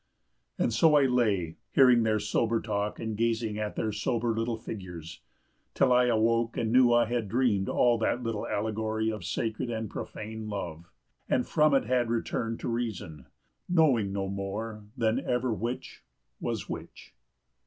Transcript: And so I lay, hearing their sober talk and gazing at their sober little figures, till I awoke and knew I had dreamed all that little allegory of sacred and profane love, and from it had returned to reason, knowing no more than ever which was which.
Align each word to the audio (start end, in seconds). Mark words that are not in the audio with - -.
And 0.57 0.73
so 0.73 0.95
I 0.95 1.03
lay, 1.03 1.57
hearing 1.73 2.01
their 2.01 2.17
sober 2.19 2.59
talk 2.59 2.99
and 2.99 3.15
gazing 3.15 3.59
at 3.59 3.75
their 3.75 3.91
sober 3.91 4.35
little 4.35 4.57
figures, 4.57 5.21
till 5.75 5.93
I 5.93 6.05
awoke 6.05 6.57
and 6.57 6.71
knew 6.71 6.91
I 6.91 7.05
had 7.05 7.29
dreamed 7.29 7.69
all 7.69 7.99
that 7.99 8.23
little 8.23 8.47
allegory 8.47 9.11
of 9.11 9.23
sacred 9.23 9.69
and 9.69 9.91
profane 9.91 10.49
love, 10.49 10.89
and 11.29 11.45
from 11.45 11.75
it 11.75 11.85
had 11.85 12.09
returned 12.09 12.59
to 12.61 12.67
reason, 12.67 13.27
knowing 13.69 14.11
no 14.11 14.27
more 14.27 14.85
than 14.97 15.19
ever 15.19 15.53
which 15.53 16.01
was 16.39 16.67
which. 16.67 17.13